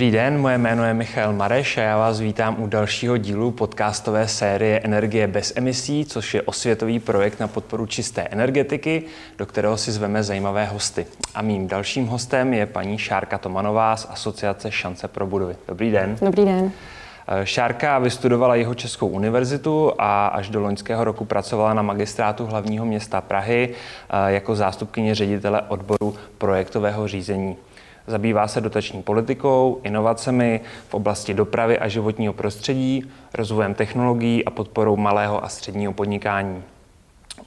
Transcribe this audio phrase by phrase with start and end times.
[0.00, 4.28] Dobrý den, moje jméno je Michal Mareš a já vás vítám u dalšího dílu podcastové
[4.28, 9.02] série Energie bez emisí, což je osvětový projekt na podporu čisté energetiky,
[9.38, 11.06] do kterého si zveme zajímavé hosty.
[11.34, 15.56] A mým dalším hostem je paní Šárka Tomanová z Asociace Šance pro budovy.
[15.68, 16.16] Dobrý den.
[16.22, 16.72] Dobrý den.
[17.44, 23.20] Šárka vystudovala jeho Českou univerzitu a až do loňského roku pracovala na magistrátu hlavního města
[23.20, 27.56] Prahy eh, jako zástupkyně ředitele odboru projektového řízení.
[28.06, 34.96] Zabývá se dotační politikou, inovacemi v oblasti dopravy a životního prostředí, rozvojem technologií a podporou
[34.96, 36.62] malého a středního podnikání.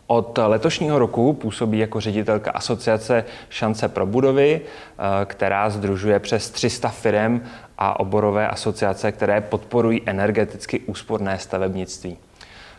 [0.07, 6.89] Od letošního roku působí jako ředitelka asociace Šance pro budovy, eh, která združuje přes 300
[6.89, 7.41] firm
[7.77, 12.17] a oborové asociace, které podporují energeticky úsporné stavebnictví.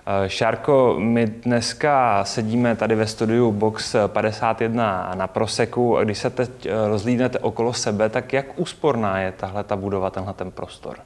[0.07, 6.31] Eh, Šárko, my dneska sedíme tady ve studiu Box 51 na Proseku a když se
[6.31, 10.97] teď eh, rozlídnete okolo sebe, tak jak úsporná je tahle ta budova, tenhle ten prostor?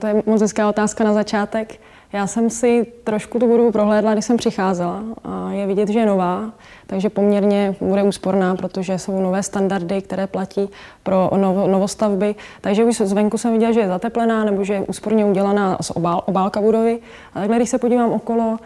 [0.00, 1.80] To je moc hezká otázka na začátek.
[2.14, 5.02] Já jsem si trošku tu budovu prohlédla, když jsem přicházela.
[5.24, 6.52] A je vidět, že je nová,
[6.86, 10.68] takže poměrně bude úsporná, protože jsou nové standardy, které platí
[11.02, 12.34] pro novo, novostavby.
[12.60, 16.22] Takže už zvenku jsem viděla, že je zateplená nebo že je úsporně udělaná z obál,
[16.26, 16.98] obálka budovy.
[17.34, 18.56] A takhle, když se podívám okolo,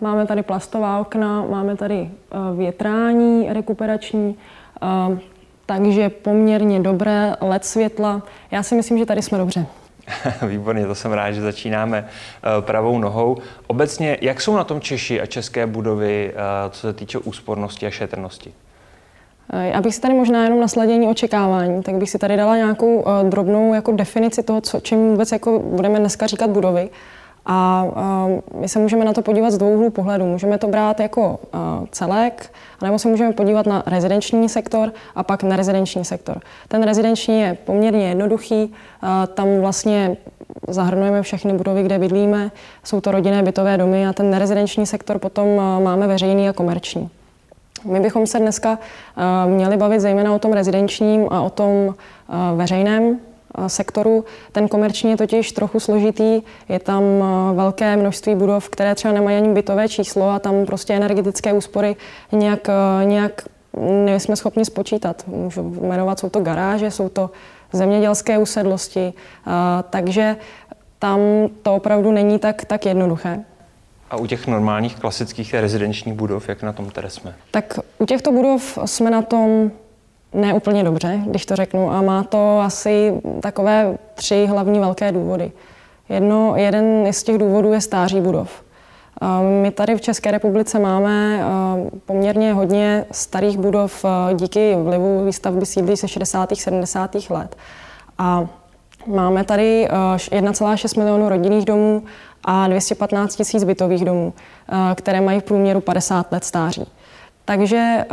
[0.00, 2.10] máme tady plastová okna, máme tady
[2.56, 4.36] větrání rekuperační,
[5.66, 8.22] takže poměrně dobré LED světla.
[8.50, 9.66] Já si myslím, že tady jsme dobře.
[10.48, 13.36] Výborně, to jsem rád, že začínáme eh, pravou nohou.
[13.66, 17.90] Obecně, jak jsou na tom Češi a české budovy, eh, co se týče úspornosti a
[17.90, 18.52] šetrnosti?
[19.52, 23.74] Eh, abych si tady možná jenom nasladění očekávání, tak bych si tady dala nějakou drobnou
[23.74, 26.90] jako definici toho, co, čím vůbec jako budeme dneska říkat budovy.
[27.46, 27.86] A
[28.60, 30.26] my se můžeme na to podívat z dvou pohledu.
[30.26, 31.38] Můžeme to brát jako
[31.90, 32.52] celek,
[32.82, 36.40] nebo se můžeme podívat na rezidenční sektor a pak na rezidenční sektor.
[36.68, 38.74] Ten rezidenční je poměrně jednoduchý.
[39.34, 40.16] Tam vlastně
[40.68, 42.50] zahrnujeme všechny budovy, kde bydlíme.
[42.84, 45.48] Jsou to rodinné bytové domy a ten nerezidenční sektor potom
[45.82, 47.10] máme veřejný a komerční.
[47.84, 48.78] My bychom se dneska
[49.46, 51.94] měli bavit zejména o tom rezidenčním a o tom
[52.56, 53.18] veřejném
[53.66, 54.24] sektoru.
[54.52, 57.02] Ten komerční je totiž trochu složitý, je tam
[57.54, 61.96] velké množství budov, které třeba nemají ani bytové číslo a tam prostě energetické úspory
[62.32, 62.68] nějak,
[63.04, 63.42] nějak
[64.04, 65.24] nejsme schopni spočítat.
[65.26, 67.30] Můžu jmenovat, jsou to garáže, jsou to
[67.72, 69.12] zemědělské usedlosti,
[69.90, 70.36] takže
[70.98, 71.20] tam
[71.62, 73.44] to opravdu není tak, tak jednoduché.
[74.10, 77.34] A u těch normálních klasických rezidenčních budov, jak na tom tedy jsme?
[77.50, 79.70] Tak u těchto budov jsme na tom
[80.34, 85.52] ne úplně dobře, když to řeknu, a má to asi takové tři hlavní velké důvody.
[86.08, 88.64] Jedno, jeden z těch důvodů je stáří budov.
[89.62, 91.44] My tady v České republice máme
[92.06, 96.56] poměrně hodně starých budov díky vlivu výstavby sídlí se 60.
[96.56, 97.16] 70.
[97.30, 97.56] let.
[98.18, 98.46] A
[99.06, 102.02] máme tady 1,6 milionů rodinných domů
[102.44, 104.32] a 215 tisíc bytových domů,
[104.94, 106.86] které mají v průměru 50 let stáří.
[107.44, 108.04] Takže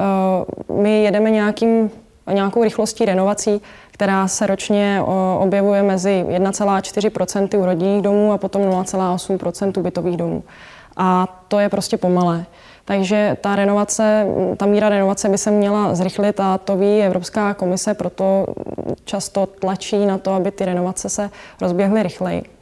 [0.82, 1.92] my jedeme nějakým
[2.34, 3.62] nějakou rychlostí renovací,
[3.92, 5.02] která se ročně
[5.40, 10.44] objevuje mezi 1,4 u rodinných domů a potom 0,8% bytových domů.
[10.98, 12.46] A to je prostě pomalé.
[12.86, 14.26] Takže ta renovace,
[14.58, 18.46] ta míra renovace by se měla zrychlit a to ví Evropská komise, proto
[19.06, 21.30] často tlačí na to, aby ty renovace se
[21.62, 22.61] rozběhly rychleji.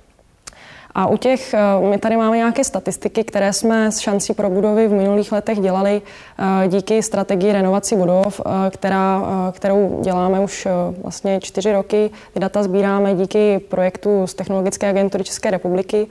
[0.95, 4.87] A u těch, eh, my tady máme nějaké statistiky, které jsme s šancí pro budovy
[4.87, 10.67] v minulých letech dělali eh, díky strategii renovací budov, eh, která, kterou děláme už
[11.01, 12.09] vlastně čtyři roky.
[12.33, 16.07] Ty data sbíráme díky projektu z Technologické agentury České republiky.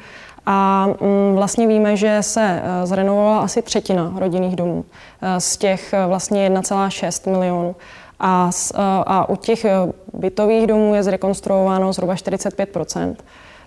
[0.46, 4.84] A mm, vlastně víme, že se zrenovovala asi třetina rodinných domů
[5.38, 7.76] z těch vlastně 1,6 milionů.
[8.20, 8.50] A,
[9.06, 9.66] a u těch
[10.14, 12.76] bytových domů je zrekonstruováno zhruba 45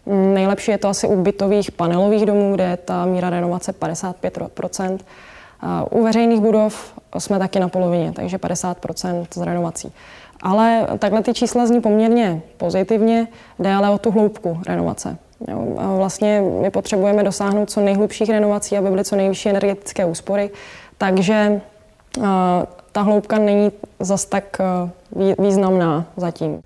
[0.06, 4.98] Nejlepší je to asi u bytových panelových domů, kde je ta míra renovace 55%
[5.90, 8.78] U veřejných budov jsme taky na polovině, takže 50
[9.34, 9.94] z renovací.
[10.42, 13.28] Ale takhle ty čísla zní poměrně pozitivně,
[13.60, 15.18] jde ale o tu hloubku renovace.
[15.78, 20.50] A vlastně my potřebujeme dosáhnout co nejhlubších renovací, aby byly co nejvyšší energetické úspory,
[20.98, 21.62] takže
[22.92, 24.58] ta hloubka není zas tak
[25.40, 26.62] významná zatím.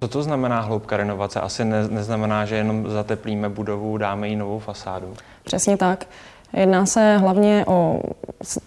[0.00, 1.40] Co to znamená hloubka renovace?
[1.40, 5.14] Asi ne, neznamená, že jenom zateplíme budovu, dáme jí novou fasádu.
[5.44, 6.06] Přesně tak.
[6.52, 8.00] Jedná se hlavně o,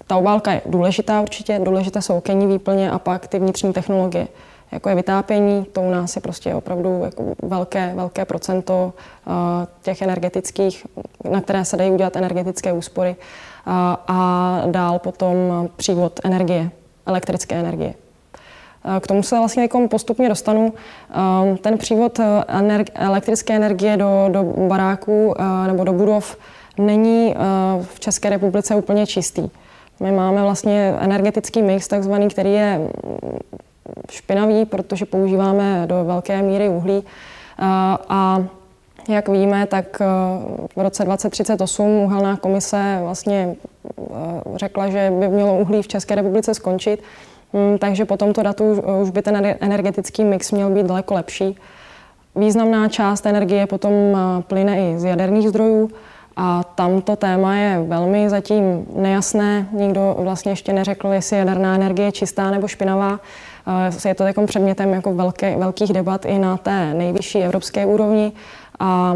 [0.07, 4.28] ta obálka je důležitá určitě, důležité jsou okenní výplně a pak ty vnitřní technologie.
[4.72, 8.94] Jako je vytápění, to u nás je prostě opravdu jako velké, velké procento
[9.28, 9.33] uh,
[9.81, 10.88] těch energetických,
[11.31, 13.16] na které se dají udělat energetické úspory
[13.68, 13.74] uh,
[14.07, 15.36] a dál potom
[15.75, 16.72] přívod energie
[17.06, 17.94] elektrické energie.
[19.00, 20.74] K tomu se vlastně jako postupně dostanu.
[21.62, 22.19] Ten přívod
[22.95, 25.33] elektrické energie do, do baráků
[25.68, 26.38] nebo do budov
[26.78, 27.36] není
[27.81, 29.50] v České republice úplně čistý.
[30.00, 32.81] My máme vlastně energetický mix, takzvaný, který je
[34.10, 37.04] špinavý, protože používáme do velké míry uhlí.
[38.10, 38.44] A
[39.10, 40.00] jak víme, tak
[40.75, 43.56] v roce 2038 uhelná komise vlastně
[44.56, 47.04] řekla, že by mělo uhlí v České republice skončit,
[47.80, 51.57] takže po tomto datu už by ten energetický mix měl být daleko lepší.
[52.36, 53.94] Významná část energie potom
[54.48, 55.89] plyne i z jaderných zdrojů,
[56.36, 59.68] a tamto téma je velmi zatím nejasné.
[59.71, 63.19] Nikdo vlastně ještě neřekl, jestli jaderná energie je čistá nebo špinavá.
[64.04, 68.31] Eh, je to takovým předmětem jako velké, velkých debat i na té nejvyšší evropské úrovni.
[68.80, 69.15] A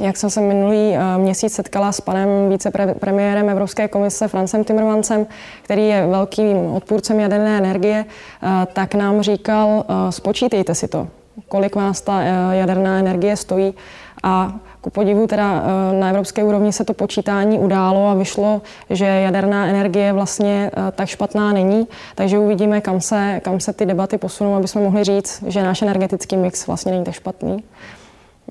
[0.00, 5.26] jak jsem se minulý eh, měsíc setkala s panem vicepremiérem Evropské komise Francem Timmermansem,
[5.62, 11.08] který je velkým odpůrcem jaderné energie, eh, tak nám říkal, spočítejte si to,
[11.48, 12.22] kolik vás ta
[12.52, 13.74] jaderná energie stojí
[14.22, 19.04] a ku podivu teda eh, na evropské úrovni se to počítání událo a vyšlo, že
[19.04, 24.18] jaderná energie vlastně eh, tak špatná není, takže uvidíme, kam se, kam se ty debaty
[24.18, 27.64] posunou, aby jsme mohli říct, že náš energetický mix vlastně není tak špatný.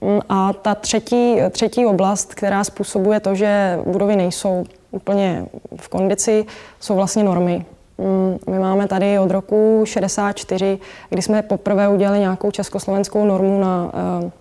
[0.02, 5.46] Mm, a ta třetí, třetí oblast, která způsobuje to, že budovy nejsou úplně
[5.76, 6.46] v kondici,
[6.80, 7.66] jsou vlastně normy.
[7.98, 10.80] Mm, my máme tady od roku 64,
[11.10, 13.92] kdy jsme poprvé udělali nějakou československou normu na
[14.26, 14.32] eh,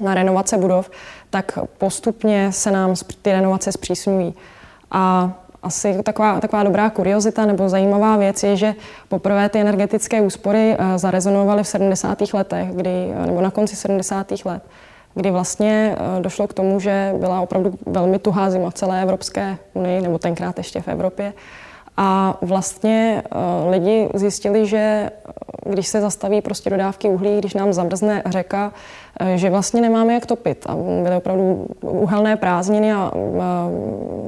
[0.00, 0.90] na renovace budov,
[1.30, 4.34] tak postupně se nám ty renovace zpřísňují.
[4.90, 5.32] A
[5.62, 8.74] asi taková, taková dobrá kuriozita nebo zajímavá věc je, že
[9.08, 12.18] poprvé ty energetické úspory eh, zarezonovaly v 70.
[12.34, 14.26] letech, kdy, nebo na konci 70.
[14.44, 14.62] let,
[15.16, 19.56] kdy vlastně eh, došlo k tomu, že byla opravdu velmi tuhá zima v celé Evropské
[19.74, 21.32] unii, nebo tenkrát ještě v Evropě.
[21.98, 25.10] A vlastně uh, lidi zjistili, že eh,
[25.70, 28.72] když se zastaví prostě dodávky uhlí, když nám zamrzne řeka,
[29.34, 30.66] že vlastně nemáme jak topit.
[30.68, 33.12] A byly opravdu uhelné prázdniny a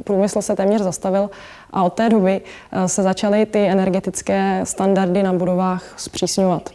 [0.04, 1.30] průmysl se téměř zastavil.
[1.70, 2.40] A od té doby
[2.86, 6.70] se začaly ty energetické standardy na budovách zpřísňovat.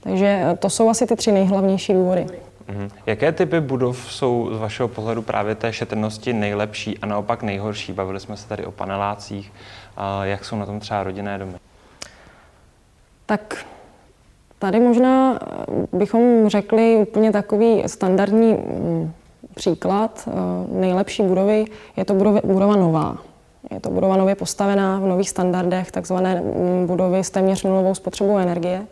[0.00, 2.26] Takže to jsou asi ty tři nejhlavnější důvody.
[2.68, 2.88] Mhm.
[3.06, 7.92] Jaké typy budov jsou z vašeho pohledu právě té šetrnosti nejlepší a naopak nejhorší?
[7.92, 9.52] Bavili jsme se tady o panelácích.
[9.96, 11.54] A jak jsou na tom třeba rodinné domy?
[13.26, 13.66] Tak
[14.58, 15.38] tady možná
[15.92, 19.12] bychom řekli úplně takový standardní mm,
[19.54, 20.32] příklad eh,
[20.80, 21.64] nejlepší budovy.
[21.96, 23.16] Je to budova, budova nová.
[23.70, 28.38] Je to budova nově postavená v nových standardech, takzvané mm, budovy s téměř nulovou spotřebou
[28.38, 28.86] energie.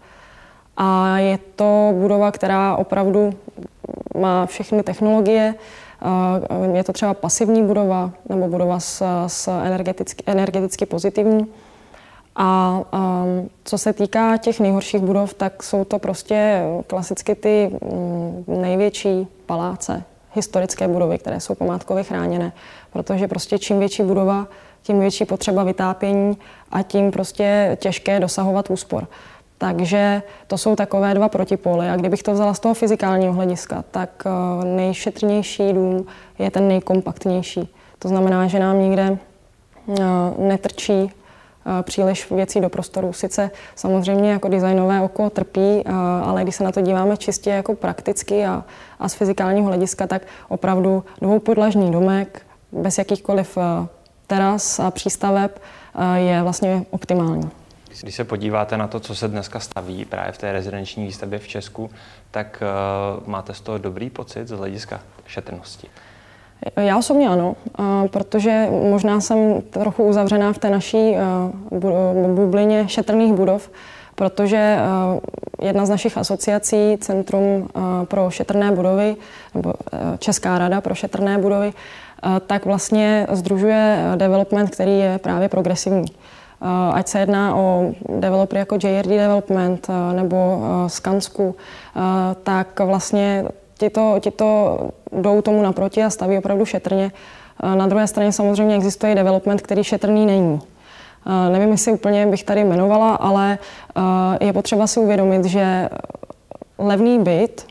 [0.76, 3.34] A je to budova, která opravdu
[4.18, 5.54] má všechny technologie.
[6.72, 11.46] Je to třeba pasivní budova nebo budova s, s energeticky, energeticky pozitivní.
[12.36, 12.80] A
[13.64, 20.02] co se týká těch nejhorších budov, tak jsou to prostě klasicky ty um, největší paláce,
[20.32, 22.52] historické budovy, které jsou památkově chráněné.
[22.92, 24.46] Protože prostě čím větší budova,
[24.82, 26.38] tím větší potřeba vytápění
[26.70, 29.06] a tím prostě těžké dosahovat úspor.
[29.64, 31.90] Takže to jsou takové dva protipóly.
[31.90, 36.06] A kdybych to vzala z toho fyzikálního hlediska, tak eh, nejšetrnější dům
[36.38, 37.68] je ten nejkompaktnější.
[37.98, 40.02] To znamená, že nám nikde eh,
[40.38, 43.12] netrčí eh, příliš věcí do prostoru.
[43.12, 45.84] Sice samozřejmě jako designové oko trpí,
[46.24, 48.64] ale když se na to díváme čistě jako prakticky a,
[48.98, 52.42] a z fyzikálního hlediska, tak opravdu dvoupodlažní domek
[52.72, 53.58] bez jakýchkoliv
[54.26, 55.50] teras a přístaveb
[56.16, 57.63] je vlastně optimální.
[58.02, 61.48] Když se podíváte na to, co se dneska staví právě v té rezidenční výstavbě v
[61.48, 61.90] Česku,
[62.30, 65.88] tak uh, máte z toho dobrý pocit z hlediska šetrnosti?
[66.76, 67.56] Já osobně ano,
[68.10, 71.16] protože možná jsem trochu uzavřená v té naší
[72.34, 73.70] bublině šetrných budov,
[74.14, 74.78] protože
[75.62, 77.68] jedna z našich asociací, Centrum
[78.04, 79.16] pro šetrné budovy,
[79.54, 79.72] nebo
[80.18, 81.72] Česká rada pro šetrné budovy,
[82.46, 86.06] tak vlastně združuje development, který je právě progresivní.
[86.62, 91.54] Eh, ať se jedná o developery jako JRD Development eh, nebo eh, Skansku,
[92.42, 93.44] tak vlastně
[93.78, 94.78] tito, tito
[95.12, 97.12] jdou tomu naproti a staví opravdu šetrně.
[97.74, 100.60] Na druhé straně samozřejmě existuje development, který šetrný není.
[101.52, 103.58] Nevím, jestli úplně bych tady jmenovala, ale
[104.40, 105.88] je potřeba si uvědomit, že
[106.78, 107.66] levný byt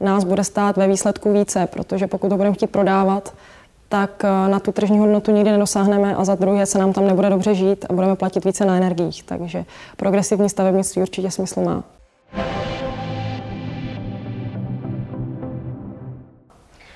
[0.00, 3.32] nás bude stát ve výsledku více, protože pokud to budeme chtít prodávat,
[3.88, 7.30] tak eh, na tu tržní hodnotu nikdy nedosáhneme a za druhé se nám tam nebude
[7.30, 9.22] dobře žít a budeme platit více na energiích.
[9.22, 9.64] Takže
[9.96, 11.84] progresivní stavebnictví určitě smysl má.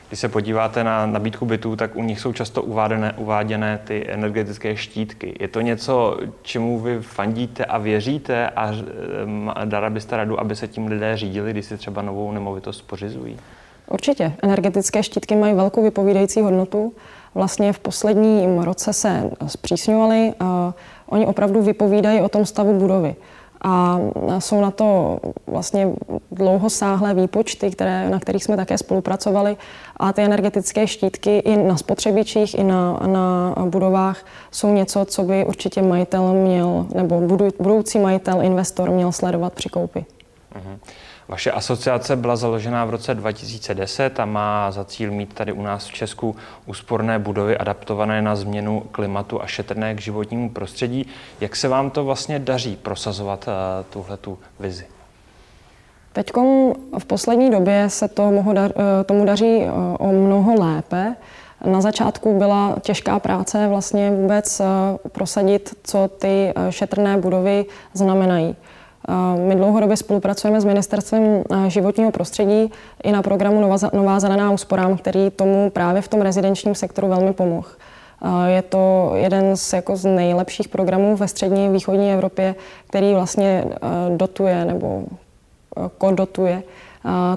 [0.08, 4.76] Když se podíváte na nabídku bytů, tak u nich jsou často uváděné, uváděné ty energetické
[4.76, 5.34] štítky.
[5.40, 8.72] Je to něco, čemu vy fandíte a věříte a
[9.64, 13.36] dala byste radu, aby se tím lidé řídili, když si třeba novou nemovitost pořizují?
[13.90, 14.32] Určitě.
[14.42, 16.92] Energetické štítky mají velkou vypovídající hodnotu.
[17.34, 20.32] Vlastně v posledním roce se zpřísňovaly.
[21.08, 23.14] Oni opravdu vypovídají o tom stavu budovy.
[23.62, 24.00] A
[24.38, 25.88] jsou na to vlastně
[26.32, 29.56] dlouhosáhlé výpočty, které, na kterých jsme také spolupracovali.
[29.96, 35.44] A ty energetické štítky i na spotřebičích, i na, na budovách jsou něco, co by
[35.44, 37.20] určitě majitel měl, nebo
[37.58, 40.04] budoucí majitel, investor měl sledovat při koupi.
[40.54, 40.78] Uh-huh.
[41.30, 45.86] Vaše asociace byla založena v roce 2010 a má za cíl mít tady u nás
[45.88, 51.06] v Česku úsporné budovy adaptované na změnu klimatu a šetrné k životnímu prostředí.
[51.40, 53.52] Jak se vám to vlastně daří prosazovat uh,
[53.90, 54.86] tuhle tu vizi?
[56.12, 56.32] Teď
[56.98, 61.16] v poslední době se to eh, tomu daří eh, o mnoho lépe.
[61.64, 64.62] Na začátku byla těžká práce vlastně vůbec
[65.12, 68.56] prosadit, co ty šetrné budovy znamenají.
[69.46, 75.70] My dlouhodobě spolupracujeme s Ministerstvem životního prostředí i na programu Nová zelená úsporám, který tomu
[75.70, 77.68] právě v tom rezidenčním sektoru velmi pomohl.
[78.46, 82.54] Je to jeden z, jako z nejlepších programů ve střední východní Evropě,
[82.88, 83.64] který vlastně
[84.16, 85.04] dotuje nebo
[85.98, 86.62] kodotuje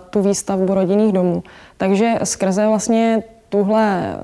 [0.09, 1.43] tu výstavbu rodinných domů.
[1.77, 3.23] Takže skrze vlastně
[3.53, 4.15] tuhle,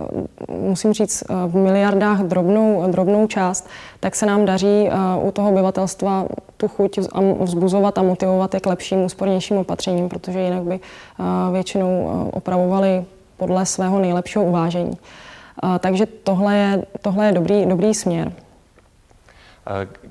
[0.49, 3.67] musím říct, v miliardách drobnou, drobnou část,
[3.99, 4.89] tak se nám daří
[5.21, 6.25] u toho obyvatelstva
[6.57, 6.99] tu chuť
[7.41, 10.79] vzbuzovat a motivovat je k lepším, úspornějším opatřením, protože jinak by
[11.51, 13.05] většinou opravovali
[13.37, 14.97] podle svého nejlepšího uvážení.
[15.79, 18.31] Takže tohle je, tohle je dobrý, dobrý směr.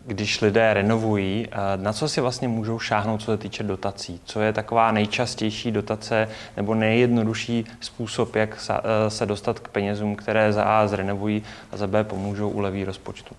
[0.08, 1.46] Když lidé renovují,
[1.76, 4.20] na co si vlastně můžou šáhnout, co se týče dotací?
[4.24, 8.70] Co je taková nejčastější dotace nebo nejjednodušší způsob, jak
[9.08, 13.34] se dostat k penězům, které za A zrenovují a za B pomůžou uleví rozpočtu?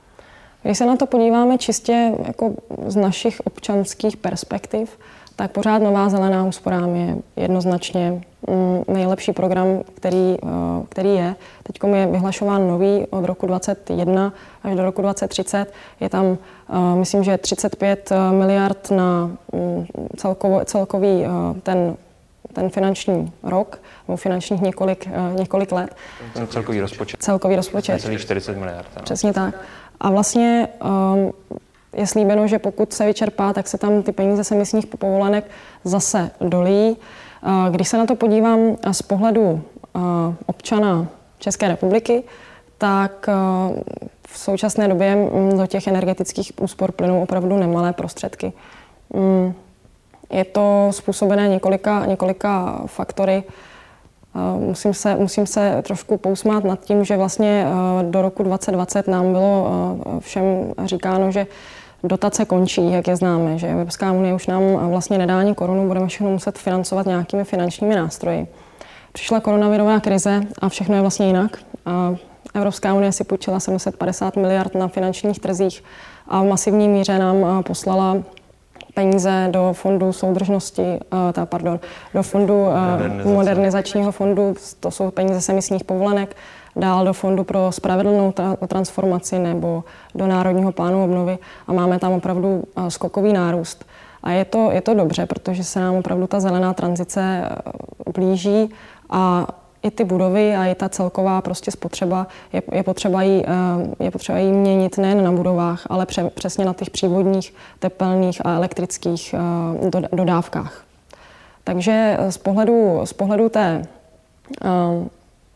[0.63, 2.53] Když se na to podíváme čistě jako
[2.87, 4.99] z našich občanských perspektiv,
[5.39, 10.47] tak pořád Nová zelená úsporám je jednoznačně mm, nejlepší program, který, eh,
[10.89, 11.35] který je.
[11.63, 15.73] Teď je vyhlašován nový od roku 2021 až do roku 2030.
[15.99, 16.37] Je tam,
[16.69, 19.85] eh, myslím, že 35 eh, miliard na mm,
[20.17, 21.25] celkovo, celkový
[21.63, 21.95] ten
[22.53, 25.95] ten finanční rok, nebo finančních několik, několik let.
[26.47, 27.23] Celkový rozpočet.
[27.23, 28.01] Celkový rozpočet.
[28.01, 28.87] Celý 40 miliard.
[28.95, 29.03] Ano.
[29.03, 29.55] Přesně tak.
[29.99, 31.31] A vlastně um,
[31.93, 35.45] je slíbeno, že pokud se vyčerpá, tak se tam ty peníze z emisních povolenek
[35.83, 36.97] zase dolí.
[37.45, 38.59] Uh, když se na to podívám
[38.91, 40.01] z pohledu uh,
[40.45, 41.07] občana
[41.39, 42.23] České republiky,
[42.77, 43.27] tak
[44.27, 48.53] v současné době mm, do těch energetických úspor plynou opravdu nemalé prostředky.
[49.13, 49.53] Mm,
[50.31, 53.43] je to způsobené několika, několika faktory.
[54.59, 57.65] Musím se, musím se trošku pousmát nad tím, že vlastně
[58.09, 59.67] do roku 2020 nám bylo
[60.19, 61.47] všem říkáno, že
[62.03, 66.07] dotace končí, jak je známe, že Evropská unie už nám vlastně nedá ani korunu, budeme
[66.07, 68.47] všechno muset financovat nějakými finančními nástroji.
[69.11, 71.57] Přišla koronavirová krize a všechno je vlastně jinak.
[72.53, 75.83] Evropská unie si půjčila 750 miliard na finančních trzích
[76.27, 78.17] a v masivní míře nám poslala
[78.93, 80.97] peníze do fondu soudržnosti, uh,
[81.33, 81.79] ta, pardon,
[82.13, 86.35] do fondu uh, modernizačního fondu, to jsou peníze z emisních povolenek,
[86.75, 89.83] dál do fondu pro spravedlnou tra- transformaci nebo
[90.15, 93.85] do Národního plánu obnovy a máme tam opravdu uh, skokový nárůst.
[94.23, 97.49] A je to, je to dobře, protože se nám opravdu ta zelená tranzice
[98.13, 98.69] blíží
[99.09, 99.47] a
[99.83, 104.11] i ty budovy a i ta celková prostě spotřeba je, je, potřeba, jí, eh, je
[104.11, 109.35] potřeba jí měnit nejen na budovách, ale pře, přesně na těch přívodních, tepelných a elektrických
[109.37, 110.83] eh, dodávkách.
[111.63, 113.81] Takže z pohledu, z pohledu té,
[114.65, 114.69] eh,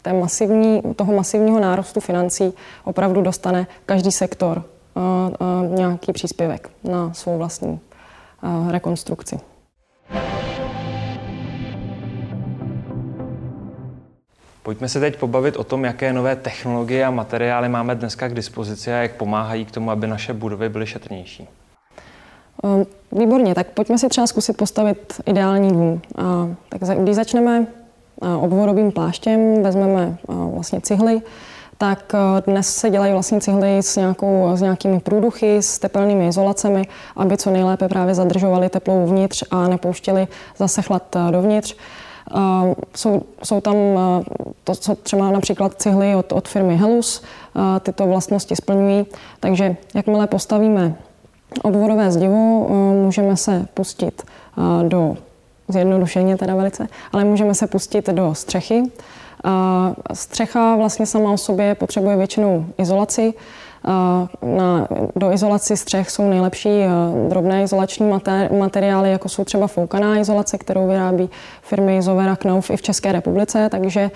[0.04, 4.64] té masivní, toho masivního nárostu financí opravdu dostane každý sektor
[5.68, 7.80] nějaký příspěvek na svou vlastní
[8.70, 9.40] rekonstrukci.
[14.64, 18.94] Pojďme se teď pobavit o tom, jaké nové technologie a materiály máme dneska k dispozici
[18.94, 21.48] a jak pomáhají k tomu, aby naše budovy byly šetrnější.
[23.12, 26.02] Výborně, tak pojďme si třeba zkusit postavit ideální dům.
[26.70, 27.68] Tak když začneme
[28.40, 31.22] obvodovým pláštěm, vezmeme vlastně cihly,
[31.78, 32.14] tak
[32.46, 37.52] dnes se dělají vlastně cihly s, nějakou, s nějakými průduchy, s tepelnými izolacemi, aby co
[37.52, 40.28] nejlépe právě zadržovali teplou uvnitř a nepouštěli
[40.58, 41.76] zase chlad dovnitř.
[42.96, 43.76] Jsou, jsou tam
[44.64, 47.24] to, co třeba například cihly od, od firmy Helus,
[47.82, 49.06] tyto vlastnosti splňují.
[49.40, 50.96] Takže jakmile postavíme
[51.64, 52.68] obvodové zdivo,
[53.04, 54.24] můžeme se pustit
[54.88, 55.18] do,
[55.74, 58.84] zjednodušeně teda velice, ale můžeme se pustit do střechy.
[60.14, 63.34] Střecha vlastně sama o sobě potřebuje většinou izolaci.
[64.58, 66.70] Na, do izolaci střech jsou nejlepší
[67.30, 68.12] drobné izolační
[68.60, 71.30] materiály, jako jsou třeba foukaná izolace, kterou vyrábí
[71.62, 74.12] firmy Zovera Knauf i v České republice, takže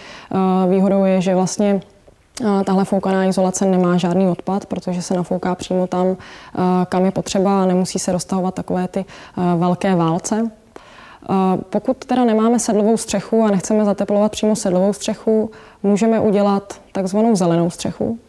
[0.70, 1.82] výhodou je, že vlastně
[2.66, 6.18] Tahle foukaná izolace nemá žádný odpad, protože se nafouká přímo tam,
[6.90, 9.06] kam je potřeba a nemusí se roztahovat takové ty
[9.58, 10.52] velké válce.
[11.70, 15.52] Pokud teda nemáme sedlovou střechu a nechceme zateplovat přímo sedlovou střechu,
[15.84, 18.20] můžeme udělat takzvanou zelenou střechu,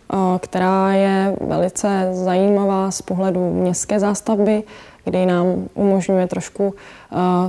[0.41, 4.63] která je velice zajímavá z pohledu městské zástavby,
[5.05, 6.75] kdy nám umožňuje trošku,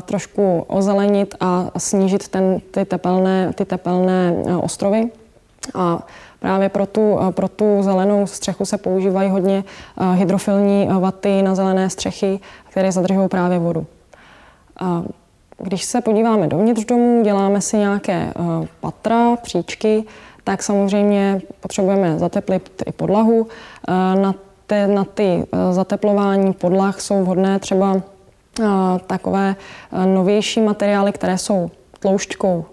[0.05, 5.09] trošku ozelenit a snížit ten, ty, tepelné, ty tepelné ostrovy.
[5.75, 6.03] A
[6.39, 9.63] Právě pro tu, pro tu zelenou střechu se používají hodně
[10.13, 13.85] hydrofilní vaty na zelené střechy, které zadržují právě vodu.
[15.59, 18.33] Když se podíváme dovnitř domu, děláme si nějaké
[18.79, 20.03] patra, příčky,
[20.43, 23.47] tak samozřejmě potřebujeme zateplit i podlahu.
[24.21, 24.35] Na,
[24.67, 28.01] ty, na ty zateplování podlah jsou vhodné třeba
[29.07, 29.55] takové
[30.05, 32.65] novější materiály, které jsou tloušťkou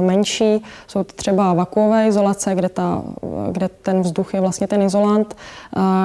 [0.00, 0.64] menší.
[0.86, 3.02] Jsou to třeba vakuové izolace, kde, ta,
[3.52, 5.36] kde ten vzduch je vlastně ten izolant,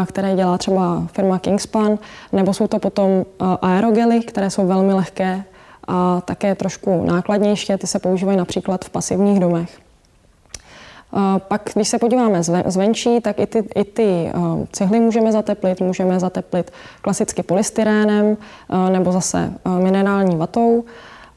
[0.06, 1.98] který dělá třeba firma Kingspan,
[2.32, 3.26] nebo jsou to potom
[3.62, 5.44] aerogely, které jsou velmi lehké
[5.88, 7.74] a také trošku nákladnější.
[7.78, 9.80] Ty se používají například v pasivních domech.
[11.38, 14.32] Pak, když se podíváme zvenčí, tak i ty, i ty
[14.72, 15.82] cihly můžeme zateplit.
[15.82, 18.38] Můžeme zateplit klasicky polystyrénem
[18.90, 20.84] nebo zase minerální vatou.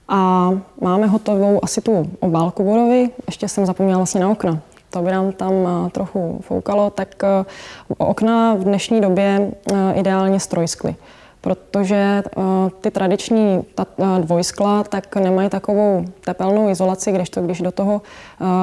[0.09, 3.11] A máme hotovou asi tu obálku budovy.
[3.27, 4.59] Ještě jsem zapomněla vlastně na okna.
[4.91, 5.53] To by nám tam
[5.93, 6.91] trochu foukalo.
[6.91, 7.23] Tak
[7.99, 9.53] okna v dnešní době
[9.95, 10.95] ideálně strojskly
[11.41, 12.23] protože
[12.81, 13.63] ty tradiční
[14.21, 18.03] dvojskla tak nemají takovou tepelnou izolaci, kdežto když do toho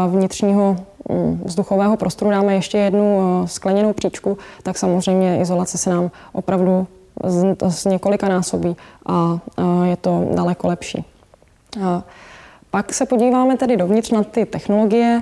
[0.09, 0.77] vnitřního
[1.09, 6.87] mm, vzduchového prostoru dáme ještě jednu skleněnou příčku, tak samozřejmě izolace se nám opravdu
[7.23, 9.39] z, z několika násobí a
[9.83, 11.05] je to daleko lepší.
[12.71, 15.21] Pak se podíváme tedy dovnitř na ty technologie.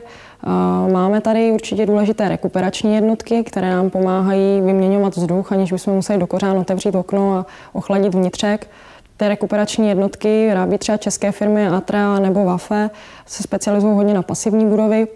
[0.92, 6.28] Máme tady určitě důležité rekuperační jednotky, které nám pomáhají vyměňovat vzduch, aniž bychom museli do
[6.28, 8.68] kořán otevřít okno a ochladit vnitřek.
[9.18, 12.90] Ty rekuperační jednotky vyrábí třeba české firmy Atra nebo Wafe,
[13.26, 15.08] se specializují hodně na pasivní budovy.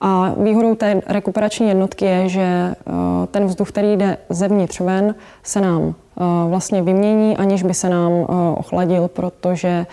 [0.00, 2.74] A výhodou té rekuperační jednotky je, že eh,
[3.30, 5.94] ten vzduch, který jde zevnitř ven, se nám
[6.48, 8.24] vlastně vymění, aniž by se nám eh,
[8.56, 9.86] ochladil, protože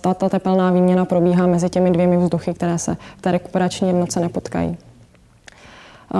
[0.00, 4.20] ta, ta tepelná výměna probíhá mezi těmi dvěmi vzduchy, které se v té rekuperační jednotce
[4.20, 4.76] nepotkají.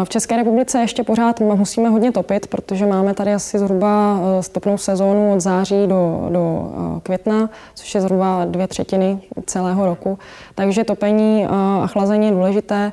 [0.05, 5.33] V České republice ještě pořád musíme hodně topit, protože máme tady asi zhruba stopnou sezónu
[5.33, 10.19] od září do, do května, což je zhruba dvě třetiny celého roku.
[10.55, 12.93] Takže topení a chlazení je důležité.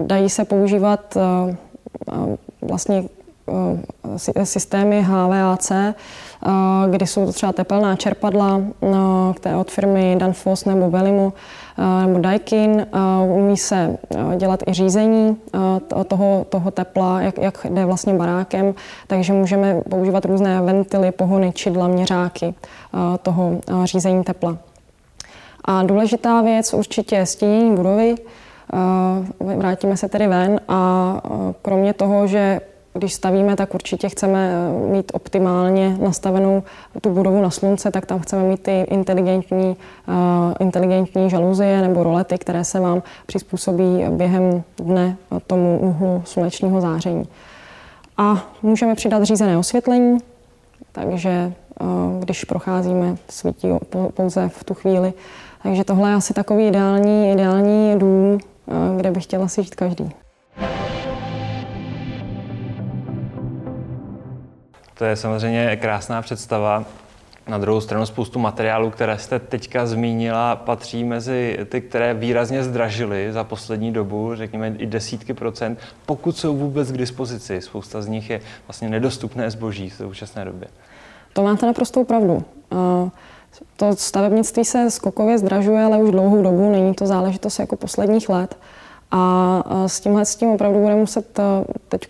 [0.00, 1.16] Dají se používat
[2.62, 3.04] vlastně
[4.44, 5.72] systémy HVAC,
[6.90, 8.60] kdy jsou to třeba tepelná čerpadla
[9.34, 11.32] které od firmy Danfoss nebo Belimo
[12.06, 12.86] nebo Daikin.
[13.36, 13.98] Umí se
[14.36, 15.36] dělat i řízení
[16.06, 18.74] toho, toho tepla, jak, jak jde vlastně barákem,
[19.06, 22.54] takže můžeme používat různé ventily, pohony, čidla, měřáky
[23.22, 24.56] toho řízení tepla.
[25.64, 28.14] A důležitá věc určitě stínění budovy.
[29.56, 31.20] Vrátíme se tedy ven a
[31.62, 32.60] kromě toho, že
[32.94, 36.62] když stavíme, tak určitě chceme eh, mít optimálně nastavenou
[37.00, 39.76] tu budovu na slunce, tak tam chceme mít ty inteligentní,
[40.08, 40.14] uh,
[40.60, 47.24] inteligentní žaluzie nebo rolety, které se vám přizpůsobí během dne tomu úhlu slunečního záření.
[48.16, 50.18] A můžeme přidat řízené osvětlení,
[50.92, 53.68] takže uh, když procházíme, svítí
[54.14, 55.12] pouze v tu chvíli.
[55.62, 58.38] Takže tohle je asi takový ideální, ideální dům,
[58.96, 60.12] kde by chtěla si žít každý.
[65.00, 66.84] To je samozřejmě krásná představa.
[67.48, 73.32] Na druhou stranu spoustu materiálů, které jste teďka zmínila, patří mezi ty, které výrazně zdražily
[73.32, 77.60] za poslední dobu, řekněme i desítky procent, pokud jsou vůbec k dispozici.
[77.60, 80.68] Spousta z nich je vlastně nedostupné zboží v současné době.
[81.32, 82.44] To máte naprostou pravdu.
[83.76, 86.72] To stavebnictví se skokově zdražuje, ale už dlouhou dobu.
[86.72, 88.56] Není to záležitost jako posledních let.
[89.10, 91.42] A s tímhle s tím opravdu budeme muset eh,
[91.88, 92.08] teď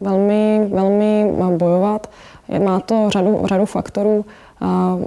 [0.00, 2.10] velmi, velmi eh, bojovat.
[2.64, 4.24] Má to řadu, řadu faktorů.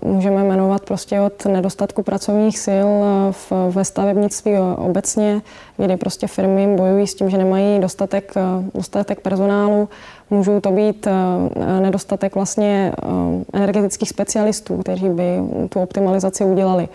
[0.06, 5.42] Můžeme jmenovat prostě od nedostatku pracovních sil eh, v, ve stavebnictví obecně,
[5.78, 8.34] kdy prostě firmy bojují s tím, že nemají dostatek,
[8.74, 9.90] dostatek personálu.
[10.30, 11.08] Můžou to být
[11.80, 12.94] nedostatek vlastně
[13.54, 15.40] energetických specialistů, kteří by
[15.70, 16.90] tu optimalizaci udělali.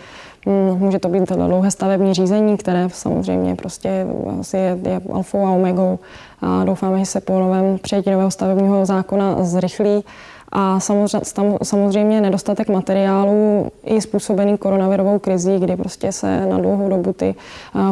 [0.49, 4.07] Hm, může to být dlouhé stavební řízení, které samozřejmě prostě
[4.41, 5.99] asi je, je alfou a omegou.
[6.43, 10.05] A doufáme, že se po novém přijetí nového stavebního zákona zrychlí.
[10.53, 10.81] A
[11.63, 17.35] samozřejmě nedostatek materiálů i způsobený koronavirovou krizí, kdy prostě se na dlouhou dobu ty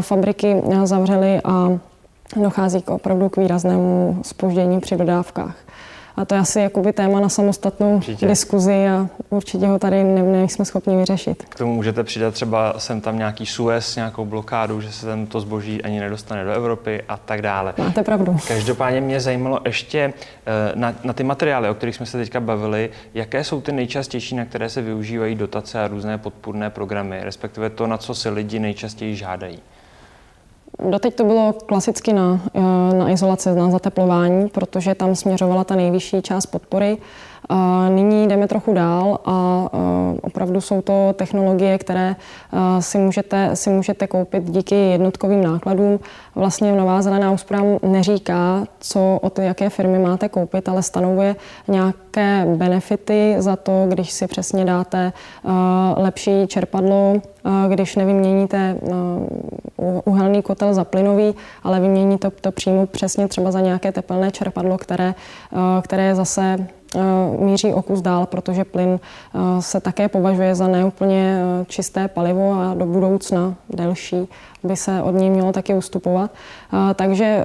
[0.01, 1.79] fabriky zavřely a
[2.43, 5.57] dochází k opravdu k výraznému spoždění při dodávkách.
[6.17, 8.27] A to je asi jakoby téma na samostatnou určitě.
[8.27, 11.45] diskuzi a určitě ho tady ne, nejsme schopni vyřešit.
[11.49, 15.41] K tomu můžete přidat třeba sem tam nějaký Suez, nějakou blokádu, že se tam to
[15.41, 17.75] zboží ani nedostane do Evropy a tak dále.
[17.79, 18.37] Máte pravdu.
[18.49, 19.99] Každopádně mě zajímalo ještě
[20.47, 24.37] eh, na, na ty materiály, o kterých jsme se teďka bavili, jaké jsou ty nejčastější,
[24.37, 28.59] na které se využívají dotace a různé podpůrné programy, respektive to, na co si lidi
[28.59, 29.59] nejčastěji žádají.
[30.79, 32.61] Doteď to bylo klasicky na, eh,
[32.97, 36.99] na izolaci, na zateplování, protože tam směřovala ta nejvyšší část podpory.
[37.89, 39.69] Nyní jdeme trochu dál a
[40.23, 42.17] opravdu jsou to technologie, které
[42.81, 46.01] si můžete, si můžete koupit díky jednotkovým nákladům.
[46.35, 51.37] Vlastně Nová zelená úspora neříká, co od jaké firmy máte koupit, ale stanovuje
[51.69, 55.13] nějaké benefity za to, když si přesně dáte
[55.97, 57.15] lepší čerpadlo,
[57.69, 58.77] když nevyměníte
[60.05, 64.79] uhelný kotel za plynový, ale vyměníte to, to přímo přesně třeba za nějaké tepelné čerpadlo,
[64.79, 65.15] které,
[65.83, 66.67] které je zase
[67.39, 72.53] míří o kus dál, protože plyn eh, se také považuje za neúplně eh, čisté palivo
[72.53, 74.29] a do budoucna delší
[74.63, 76.31] by se od něj mělo taky ustupovat.
[76.95, 77.43] Takže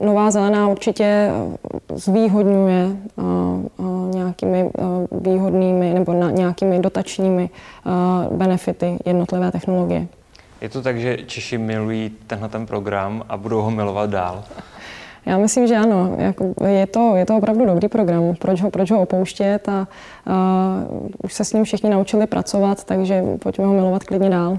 [0.00, 1.30] Nová zelená určitě
[1.94, 2.96] zvýhodňuje
[4.10, 4.70] nějakými
[5.12, 7.50] výhodnými nebo nějakými dotačními
[8.30, 10.06] benefity jednotlivé technologie.
[10.60, 14.44] Je to tak, že Češi milují tenhle ten program a budou ho milovat dál?
[15.26, 16.16] Já myslím, že ano.
[16.18, 18.34] Jako je, to, je to opravdu dobrý program.
[18.38, 19.68] Proč ho, proč ho opouštět?
[19.68, 19.88] A,
[20.26, 24.58] uh, už se s ním všichni naučili pracovat, takže pojďme ho milovat klidně dál.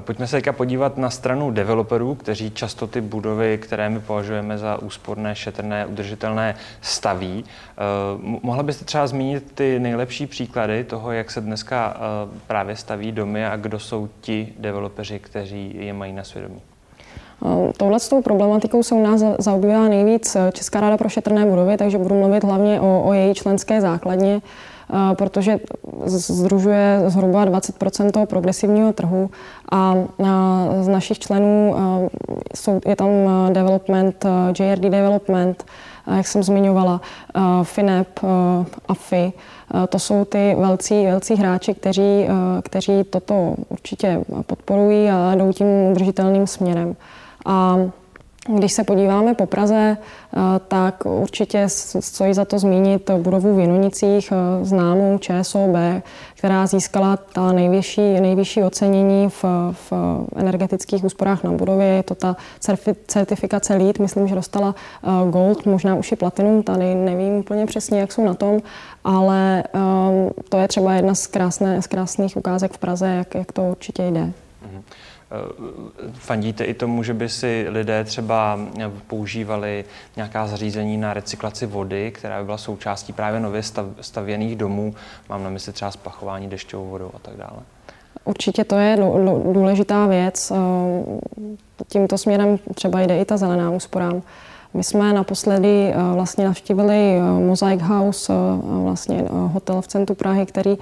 [0.00, 4.82] Pojďme se teďka podívat na stranu developerů, kteří často ty budovy, které my považujeme za
[4.82, 7.44] úsporné, šetrné, udržitelné, staví.
[8.42, 11.96] Mohla byste třeba zmínit ty nejlepší příklady toho, jak se dneska
[12.46, 16.60] právě staví domy a kdo jsou ti developeři, kteří je mají na svědomí?
[17.44, 21.98] Eh, touhle problematikou se u nás zaobírá nejvíc eh, Česká ráda pro šetrné budovy, takže
[21.98, 24.42] budu mluvit hlavně o, o její členské základně,
[24.90, 25.58] eh, protože
[26.04, 29.30] združuje zhruba 20 toho progresivního trhu
[29.72, 29.94] a
[30.80, 31.74] z našich členů
[32.54, 33.08] jsou, je tam
[33.52, 34.26] development,
[34.58, 35.64] JRD Development,
[36.16, 37.00] jak jsem zmiňovala,
[37.62, 38.20] FINEP,
[38.88, 39.32] AFI,
[39.88, 42.26] to jsou ty velcí, velcí hráči, kteří,
[42.62, 46.96] kteří toto určitě podporují a jdou tím udržitelným směrem.
[47.44, 47.76] A
[48.48, 51.64] když se podíváme po Praze, eh, tak určitě
[52.00, 56.02] stojí za to zmínit budovu v Jinonicích, eh, známou ČSOB,
[56.38, 59.92] která získala ta nejvyšší, nejvyšší ocenění v, v
[60.36, 61.86] energetických úsporách na budově.
[61.86, 62.36] Je to ta
[63.06, 68.00] certifikace LEED, myslím, že dostala eh, Gold, možná už i Platinum, tady nevím úplně přesně,
[68.00, 68.60] jak jsou na tom,
[69.04, 69.64] ale
[70.48, 74.02] to je třeba jedna z, krásné, z krásných ukázek v Praze, jak, jak to určitě
[74.02, 74.20] jde.
[74.20, 74.82] Mm-hmm.
[75.32, 78.58] Eh, fandíte i tomu, že by si lidé třeba
[79.06, 79.84] používali
[80.16, 84.94] nějaká zařízení na recyklaci vody, která by byla součástí právě nově stav, stavěných domů?
[85.28, 87.62] Mám na mysli třeba spachování dešťovou vodou a tak dále.
[88.24, 88.96] Určitě to je
[89.52, 90.50] důležitá věc.
[90.50, 90.56] Eh,
[91.88, 94.12] tímto směrem třeba jde i ta zelená úspora.
[94.74, 100.78] My jsme naposledy eh, vlastně navštívili Mosaic House, vlastně hotel v centru Prahy, který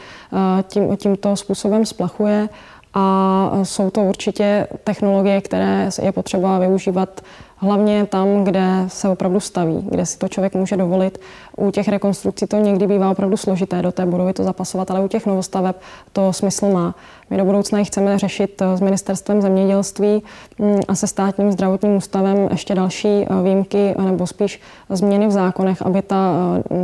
[0.68, 2.48] tím, tímto způsobem splachuje
[2.94, 7.20] a jsou to určitě technologie, které je potřeba využívat
[7.60, 11.18] hlavně tam, kde se opravdu staví, kde si to člověk může dovolit.
[11.56, 15.08] U těch rekonstrukcí to někdy bývá opravdu složité do té budovy to zapasovat, ale u
[15.08, 15.76] těch novostaveb
[16.12, 16.94] to smysl má.
[17.30, 20.22] My do budoucna ji chceme řešit eh, s ministerstvem zemědělství
[20.58, 25.30] mm, a se státním zdravotním ústavem ještě další eh, výjimky eh, nebo spíš změny v
[25.30, 26.34] zákonech, aby ta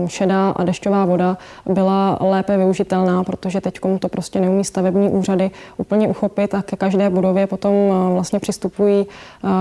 [0.07, 1.37] šedá a dešťová voda
[1.67, 7.11] byla lépe využitelná, protože teď to prostě neumí stavební úřady úplně uchopit a ke každé
[7.11, 7.73] budově potom
[8.13, 9.07] vlastně přistupují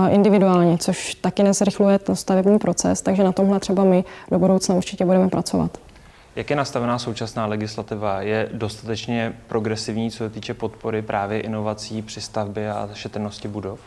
[0.09, 5.05] individuálně, což taky nezrychluje to stavební proces, takže na tomhle třeba my do budoucna určitě
[5.05, 5.77] budeme pracovat.
[6.35, 8.21] Jak je nastavená současná legislativa?
[8.21, 13.79] Je dostatečně progresivní, co se týče podpory právě inovací při stavbě a šetrnosti budov?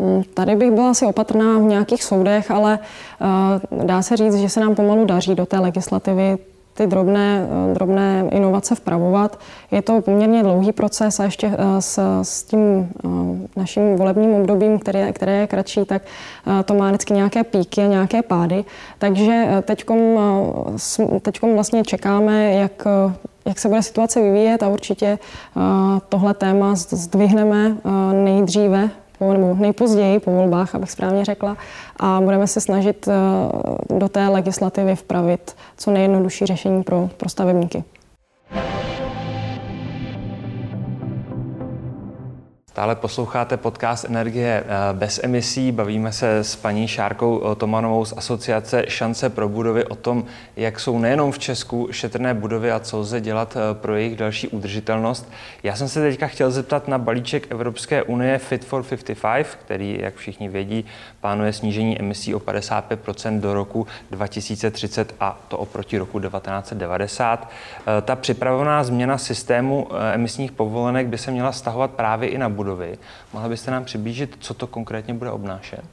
[0.00, 2.78] Mm, tady bych byla asi opatrná v nějakých soudech, ale
[3.70, 6.38] uh, dá se říct, že se nám pomalu daří do té legislativy
[6.74, 9.38] ty drobné, drobné inovace vpravovat.
[9.70, 13.08] Je to poměrně dlouhý proces a ještě eh, s, s tím eh,
[13.56, 17.86] naším volebním obdobím, které, které je kratší, tak eh, to má vždycky nějaké píky a
[17.86, 18.64] nějaké pády.
[18.98, 19.84] Takže teď
[21.54, 22.86] vlastně čekáme, jak
[23.46, 25.18] jak se bude situace vyvíjet a určitě
[26.08, 27.76] tohle téma zdvihneme
[28.12, 31.56] nejdříve nebo nejpozději po volbách, abych správně řekla,
[32.00, 33.08] a budeme se snažit
[33.98, 37.84] do té legislativy vpravit co nejjednodušší řešení pro, pro stavebníky.
[42.74, 45.72] Stále posloucháte podcast Energie eh, bez emisí.
[45.72, 50.24] Bavíme se s paní Šárkou eh, Tomanovou z asociace Šance pro budovy o tom,
[50.56, 54.48] jak jsou nejenom v Česku šetrné budovy a co lze dělat eh, pro jejich další
[54.48, 55.32] udržitelnost.
[55.62, 60.14] Já jsem se teďka chtěl zeptat na balíček Evropské unie Fit for 55, který, jak
[60.14, 60.84] všichni vědí,
[61.20, 67.50] plánuje snížení emisí o 55% do roku 2030 a to oproti roku 1990.
[68.02, 72.98] Ta připravená změna systému emisních povolenek by se měla stahovat právě i na budovy budovy.
[73.32, 75.84] Mohla byste nám přiblížit, co to konkrétně bude obnášet?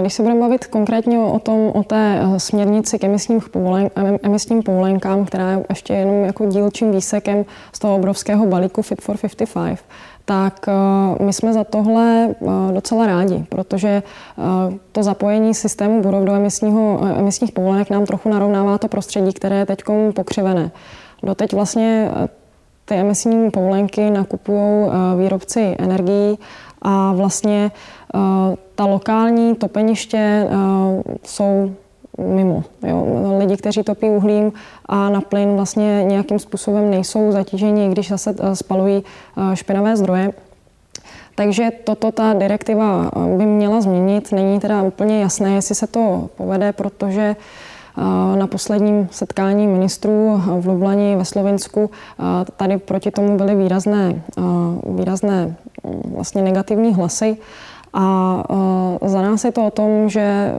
[0.00, 3.90] Když se budeme bavit konkrétně o, tom, o té eh, směrnici k emisním, povolen,
[4.22, 9.16] emisním povolenkám, která je ještě jenom jako dílčím výsekem z toho obrovského balíku Fit for
[9.16, 9.78] 55,
[10.24, 14.02] tak eh, my jsme za tohle eh, docela rádi, protože
[14.92, 19.66] to zapojení systému budov do emisního, emisních povolenek nám trochu narovnává to prostředí, které je
[19.66, 19.82] teď
[20.14, 20.70] pokřivené.
[21.22, 22.10] Doteď vlastně
[22.88, 26.38] ty emisní povolenky nakupují eh, výrobci energií
[26.82, 27.70] a vlastně
[28.14, 28.18] eh,
[28.74, 30.48] ta lokální topeniště eh,
[31.24, 31.72] jsou
[32.18, 32.64] mimo.
[32.86, 33.06] Jo.
[33.38, 34.52] Lidi, kteří topí uhlím
[34.86, 39.02] a na plyn vlastně nějakým způsobem nejsou zatíženi, když zase spalují
[39.54, 40.30] špinavé zdroje.
[41.34, 44.32] Takže toto ta direktiva by měla změnit.
[44.32, 47.36] Není teda úplně jasné, jestli se to povede, protože
[48.36, 51.90] na posledním setkání ministrů v Lublani ve Slovensku
[52.56, 54.22] tady proti tomu byly výrazné,
[54.86, 57.36] výrazné mm, vlastně negativní hlasy.
[57.92, 58.42] A
[59.06, 60.54] za nás je to o tom, že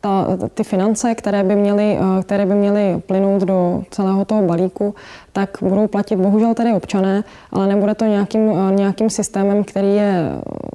[0.00, 4.94] ta, ty finance, které by, měly, eh, které by měly plynout do celého toho balíku,
[5.32, 10.32] tak budou platit bohužel tedy občané, ale nebude to nějakým, eh, nějakým systémem, který je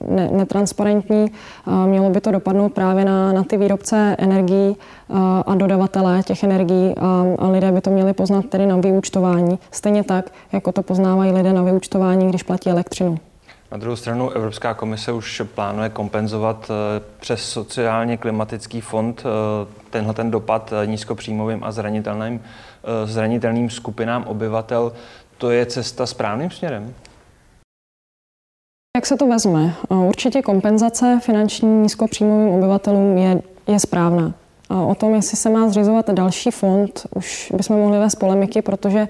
[0.07, 1.25] ne, netransparentní.
[1.31, 4.75] Eh, mělo by to dopadnout právě na, na ty výrobce energií
[5.45, 9.59] a dodavatele těch energií a, a lidé by to měli poznat tedy na vyúčtování.
[9.71, 13.17] Stejně tak, jako to poznávají lidé na vyúčtování, když platí elektřinu.
[13.71, 20.13] Na druhou stranu Evropská komise už plánuje kompenzovat eh, přes sociálně klimatický fond eh, tenhle
[20.13, 22.43] ten dopad eh, nízkopříjmovým a zranitelným,
[23.05, 24.93] zranitelným skupinám obyvatel.
[25.37, 26.93] To je cesta správným směrem?
[28.97, 29.75] Jak se to vezme?
[29.89, 34.33] Určitě kompenzace finanční nízkopříjmovým obyvatelům je, je správná.
[34.69, 39.07] O tom, jestli se má zřizovat další fond, už bychom mohli vést polemiky, protože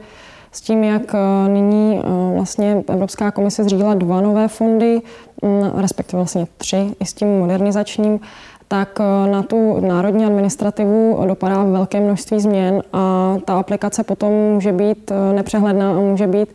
[0.55, 5.01] s tím, jak eh, nyní eh, vlastně Evropská komise zřídila dva nové fondy,
[5.41, 8.19] mm, respektive vlastně tři, i s tím modernizačním,
[8.67, 14.71] tak eh, na tu národní administrativu dopadá velké množství změn a ta aplikace potom může
[14.71, 16.49] být nepřehledná a může být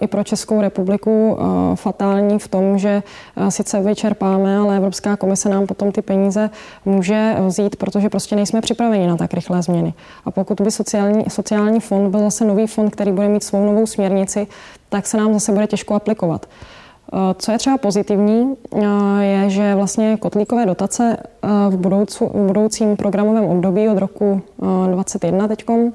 [0.00, 1.38] i pro Českou republiku
[1.74, 3.02] fatální v tom, že
[3.48, 6.50] sice vyčerpáme, ale Evropská komise nám potom ty peníze
[6.84, 9.94] může vzít, protože prostě nejsme připraveni na tak rychlé změny.
[10.24, 13.86] A pokud by sociální, sociální fond byl zase nový fond, který bude mít svou novou
[13.86, 14.46] směrnici,
[14.88, 16.46] tak se nám zase bude těžko aplikovat.
[17.38, 18.54] Co je třeba pozitivní,
[19.20, 21.16] je, že vlastně kotlíkové dotace
[21.68, 24.42] v, budoucu, v budoucím programovém období od roku
[24.86, 25.92] 2021 teďkom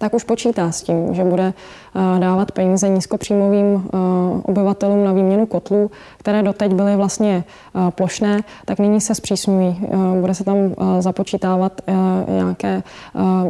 [0.00, 3.96] tak už počítá s tím, že bude eh, dávat peníze nízkopříjmovým eh,
[4.42, 9.80] obyvatelům na výměnu kotlů, které doteď byly vlastně eh, plošné, tak nyní se zpřísňují.
[10.20, 10.56] Bude se tam
[11.00, 11.80] započítávat
[12.28, 12.82] nějaké,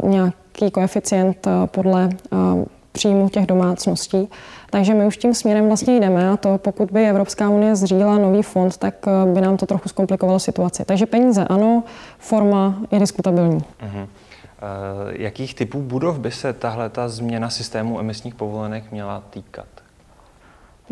[0.03, 2.09] nějaký koeficient podle
[2.91, 4.29] příjmu těch domácností.
[4.69, 8.43] Takže my už tím směrem vlastně jdeme a to pokud by Evropská unie zřídila nový
[8.43, 8.95] fond, tak
[9.33, 10.85] by nám to trochu zkomplikovalo situaci.
[10.85, 11.83] Takže peníze ano,
[12.19, 13.59] forma je diskutabilní.
[13.59, 14.07] Uh-huh.
[14.61, 19.65] Eh, jakých typů budov by se tahle ta změna systému emisních povolenek měla týkat?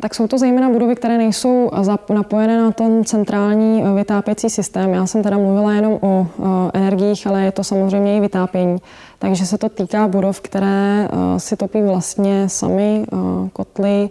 [0.02, 1.72] Tak jsou to zejména budovy, které nejsou
[2.10, 4.94] napojené na ten centrální eh, vytápěcí systém.
[4.94, 8.78] Já jsem teda mluvila jenom o eh, energiích, ale je to samozřejmě i vytápění.
[9.20, 13.06] Takže se to týká budov, které si topí vlastně sami
[13.54, 14.10] kotly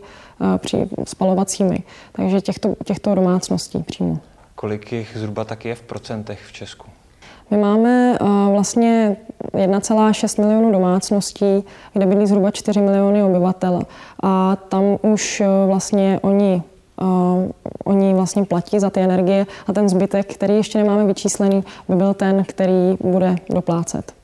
[0.58, 1.82] při spalovacími.
[2.12, 4.18] Takže těchto, těchto domácností přímo.
[4.54, 6.97] Kolik jich zhruba taky je v procentech v Česku?
[7.50, 8.18] My máme
[8.50, 9.16] vlastně
[9.54, 13.82] 1,6 milionů domácností, kde bydlí zhruba 4 miliony obyvatel.
[14.22, 16.62] A tam už e, vlastně oni
[17.02, 17.50] Uh,
[17.84, 22.14] oni vlastně platí za ty energie a ten zbytek, který ještě nemáme vyčíslený, by byl
[22.14, 24.17] ten, který bude doplácet.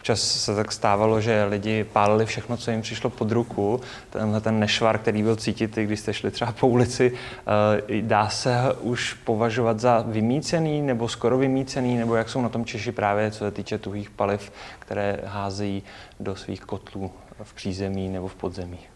[0.00, 3.80] Občas se tak stávalo, že lidi pálili všechno, co jim přišlo pod ruku.
[4.10, 8.28] Tenhle ten nešvar, který byl cítit, i když jste šli třeba po ulici, eh, dá
[8.28, 13.30] se už považovat za vymícený nebo skoro vymícený, nebo jak jsou na tom Češi právě,
[13.30, 15.82] co se týče tuhých paliv, které házejí
[16.20, 17.10] do svých kotlů
[17.42, 18.89] v přízemí nebo v podzemí?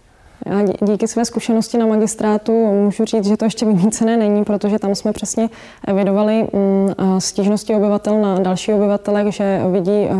[0.47, 4.95] Já díky své zkušenosti na magistrátu můžu říct, že to ještě vymícené není, protože tam
[4.95, 5.49] jsme přesně
[5.89, 10.15] evidovali mm, stížnosti obyvatel na další obyvatele, že vidí eh,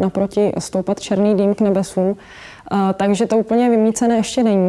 [0.00, 2.16] naproti stoupat černý dým k nebesům.
[2.72, 4.68] Eh, takže to úplně vymícené ještě není.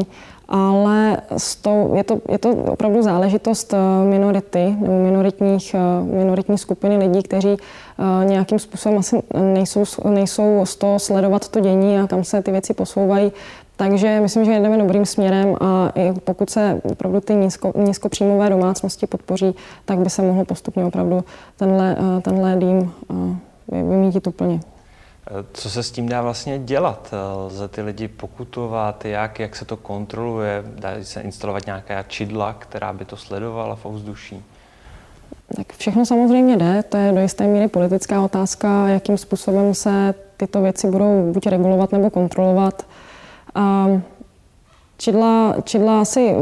[0.53, 1.17] Ale
[1.61, 3.77] tou, je, to, je to opravdu záležitost eh,
[4.09, 7.57] minority nebo minoritních, minoritní skupiny lidí, kteří
[8.23, 12.73] nějakým způsobem asi nejsou, nejsou z toho sledovat to dění a kam se ty věci
[12.73, 13.31] posouvají,
[13.81, 19.07] takže myslím, že jdeme dobrým směrem a i pokud se opravdu ty nízko, nízkopříjmové domácnosti
[19.07, 21.23] podpoří, tak by se mohlo postupně opravdu
[21.57, 22.93] tenhle, eh, tenhle dým
[23.71, 24.59] eh, vymítit úplně.
[25.53, 27.13] Co se s tím dá vlastně dělat?
[27.45, 29.05] Lze ty lidi pokutovat?
[29.05, 30.63] Jak, jak se to kontroluje?
[30.75, 34.43] Dá se instalovat nějaká čidla, která by to sledovala v ovzduší?
[35.55, 40.61] Tak všechno samozřejmě jde, to je do jisté míry politická otázka, jakým způsobem se tyto
[40.61, 42.85] věci budou buď regulovat nebo kontrolovat.
[43.55, 43.87] A
[44.97, 46.35] čidla, čidla asi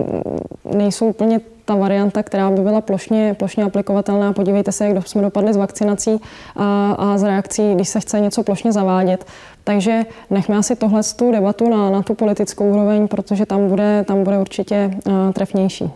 [0.73, 4.33] nejsou úplně ta varianta, která by byla plošně, plošně aplikovatelná.
[4.33, 6.21] Podívejte se, jak jsme dopadli s vakcinací
[6.55, 9.25] a, a z reakcí, když se chce něco plošně zavádět.
[9.63, 14.23] Takže nechme asi tohle tu debatu na, na tu politickou úroveň, protože tam bude, tam
[14.23, 14.91] bude určitě
[15.33, 15.91] trefnější.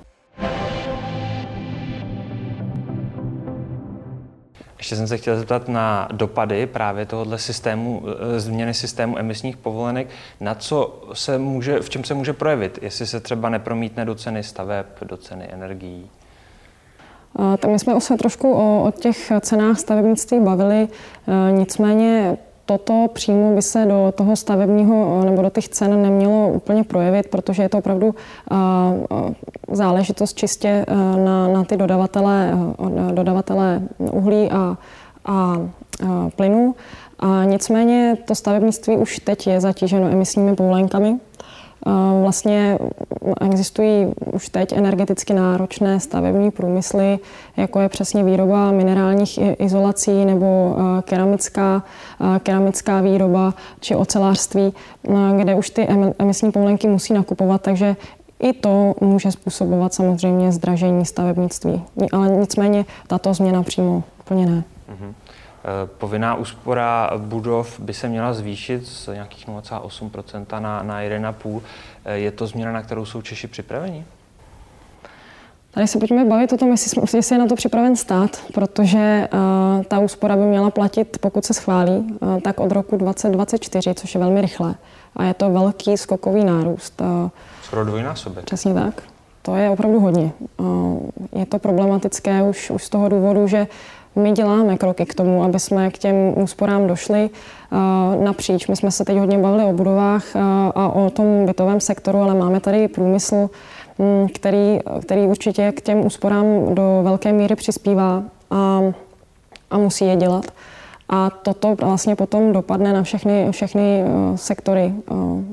[4.84, 8.04] Ještě jsem se chtěl zeptat na dopady právě tohohle systému,
[8.36, 10.08] eh, změny systému emisních povolenek.
[10.42, 12.80] Na co se může, v čem se může projevit?
[12.82, 16.10] Jestli se třeba nepromítne do ceny staveb, do ceny energií?
[17.60, 20.88] Tak my jsme se trošku o, o těch cenách stavebnictví bavili,
[21.28, 26.84] e, nicméně toto přímo by se do toho stavebního nebo do těch cen nemělo úplně
[26.84, 28.16] projevit, protože je to opravdu
[29.72, 30.86] záležitost čistě
[31.26, 32.52] na, na ty dodavatele,
[33.12, 34.78] dodavatele uhlí a, a,
[35.26, 35.58] a
[36.36, 36.76] plynu.
[37.20, 41.20] A nicméně to stavebnictví už teď je zatíženo emisními povolenkami.
[42.22, 42.78] Vlastně
[43.42, 47.20] existují už teď energeticky náročné stavební průmysly,
[47.58, 51.84] jako je přesně výroba minerálních izolací nebo keramická,
[52.44, 54.74] keramická výroba či ocelářství,
[55.38, 55.88] kde už ty
[56.20, 57.96] emisní povolenky musí nakupovat, takže
[58.40, 61.84] i to může způsobovat samozřejmě zdražení stavebnictví.
[62.12, 64.64] Ale nicméně tato změna přímo úplně ne.
[64.90, 65.14] Mm-hmm.
[65.66, 71.62] Eh, povinná úspora budov by se měla zvýšit z nějakých 0,8% na, na 1,5.
[72.06, 74.06] Eh, je to změna, na kterou jsou Češi připraveni?
[75.74, 79.84] Tady se pojďme bavit o tom, jestli, jestli je na to připraven stát, protože uh,
[79.84, 84.20] ta úspora by měla platit, pokud se schválí, uh, tak od roku 2024, což je
[84.20, 84.76] velmi rychle.
[85.16, 87.02] A je to velký skokový nárůst.
[87.02, 87.30] Uh,
[87.64, 88.46] Skoro dvojnásobek.
[88.46, 89.04] Přesně tak.
[89.42, 90.32] To je opravdu hodně.
[90.58, 91.00] Uh,
[91.36, 93.68] je to problematické už, už z toho důvodu, že
[94.16, 97.30] my děláme kroky k tomu, aby jsme k těm úsporám došli
[97.72, 98.68] uh, napříč.
[98.68, 100.42] My jsme se teď hodně bavili o budovách uh,
[100.76, 103.50] a o tom bytovém sektoru, ale máme tady průmysl,
[103.98, 108.82] um, který, který určitě k těm úsporám do velké míry přispívá a,
[109.72, 110.46] a musí je dělat.
[111.10, 114.94] A toto vlastně potom dopadne na všechny, všechny uh, sektory,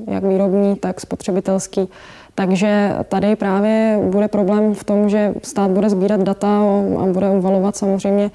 [0.07, 1.89] jak výrobní, tak spotřebitelský.
[2.35, 6.61] Takže tady právě bude problém v tom, že stát bude sbírat data
[6.99, 8.31] a bude uvalovat samozřejmě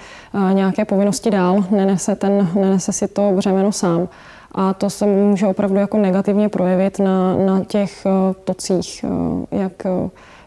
[0.53, 4.09] nějaké povinnosti dál, nenese, ten, nenese si to břemeno sám.
[4.53, 8.07] A to se může opravdu jako negativně projevit na, na těch
[8.45, 9.05] tocích,
[9.51, 9.73] jak,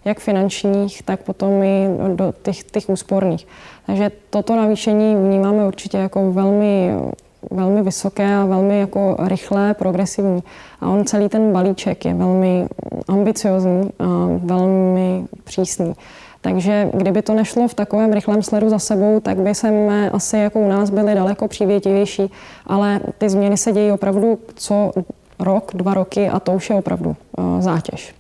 [0.05, 3.47] jak finančních, tak potom i do těch, těch úsporných.
[3.85, 6.91] Takže toto navýšení vnímáme určitě jako velmi
[7.51, 10.43] velmi vysoké a velmi jako rychlé, progresivní.
[10.81, 12.67] A on celý ten balíček je velmi
[13.07, 14.05] ambiciozní a
[14.43, 15.93] velmi přísný.
[16.41, 20.59] Takže kdyby to nešlo v takovém rychlém sledu za sebou, tak by jsme asi jako
[20.59, 22.31] u nás byli daleko přívětivější,
[22.67, 24.91] ale ty změny se dějí opravdu co
[25.39, 28.18] rok, dva roky a to už je opravdu uh, zátěž.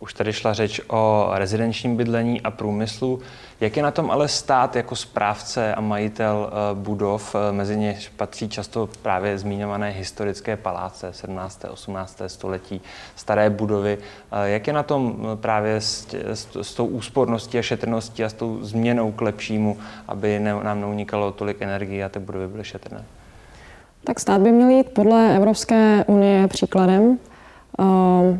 [0.00, 3.20] Už tady šla řeč o rezidenčním bydlení a průmyslu.
[3.60, 8.08] Jak je na tom ale stát jako správce a majitel eh, budov, eh, mezi něž
[8.08, 11.64] patří často právě zmiňované historické paláce 17.
[11.70, 12.22] 18.
[12.26, 12.80] století,
[13.16, 13.98] staré budovy.
[14.32, 18.32] Eh, jak je na tom právě s, s, s tou úsporností a šetrností a s
[18.32, 19.78] tou změnou k lepšímu,
[20.08, 23.04] aby ne, nám neunikalo tolik energie a ty budovy byly šetrné?
[24.04, 27.18] Tak stát by měl jít podle Evropské unie příkladem.
[27.78, 28.38] Uh,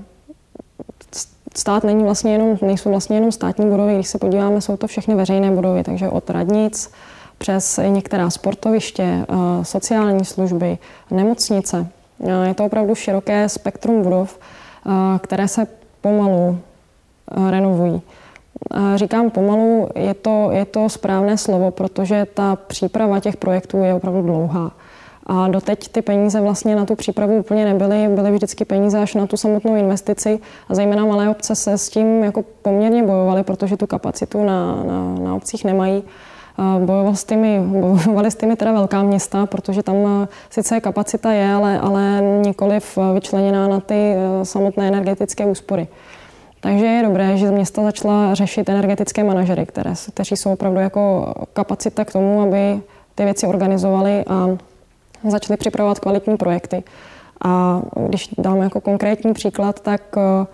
[1.57, 5.15] stát není vlastně jenom, nejsou vlastně jenom státní budovy, když se podíváme, jsou to všechny
[5.15, 6.91] veřejné budovy, takže od radnic
[7.39, 9.27] přes některá sportoviště,
[9.63, 10.79] sociální služby,
[11.11, 11.87] nemocnice.
[12.45, 14.39] Je to opravdu široké spektrum budov,
[15.21, 15.67] které se
[16.01, 16.59] pomalu
[17.51, 18.03] renovují.
[18.95, 24.23] Říkám pomalu, je to, je to správné slovo, protože ta příprava těch projektů je opravdu
[24.23, 24.71] dlouhá.
[25.33, 29.27] A doteď ty peníze vlastně na tu přípravu úplně nebyly, byly vždycky peníze až na
[29.27, 33.87] tu samotnou investici a zejména malé obce se s tím jako poměrně bojovaly, protože tu
[33.87, 36.03] kapacitu na, na, na obcích nemají.
[36.85, 41.53] Bojoval s těmi, bojovali s těmi teda velká města, protože tam e, sice kapacita je,
[41.53, 45.89] ale, ale nikoliv vyčleněná na ty e, samotné energetické úspory.
[46.61, 52.05] Takže je dobré, že města začala řešit energetické manažery, které, kteří jsou opravdu jako kapacita
[52.05, 52.81] k tomu, aby
[53.15, 54.49] ty věci organizovali a
[55.29, 56.83] začali připravovat kvalitní projekty.
[57.45, 60.47] A když dáme jako konkrétní příklad, tak eh,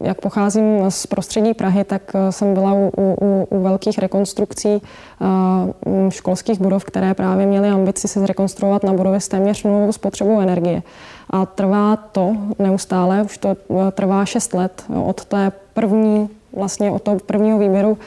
[0.00, 6.10] jak pocházím z prostředí Prahy, tak eh, jsem byla u, u, u velkých rekonstrukcí uh,
[6.10, 10.82] školských budov, které právě měly ambici se zrekonstruovat na budovy s téměř nulovou spotřebou energie.
[11.30, 13.56] A trvá to neustále, už to
[13.92, 17.98] trvá 6 let od té první, vlastně od toho prvního výběru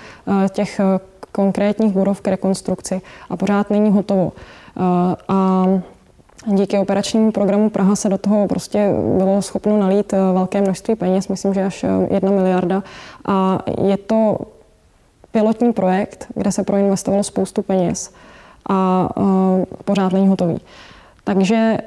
[0.49, 0.81] těch
[1.31, 4.31] konkrétních budov k rekonstrukci a pořád není hotovo.
[4.77, 5.65] Eh, a
[6.45, 11.27] díky operačnímu programu Praha se do toho prostě bylo schopno nalít eh, velké množství peněz,
[11.27, 12.83] myslím, že až eh, jedna miliarda.
[13.25, 14.37] A je to
[15.31, 18.13] pilotní projekt, kde se proinvestovalo spoustu peněz
[18.69, 19.09] a
[19.85, 20.57] pořád není hotový.
[21.23, 21.77] Takže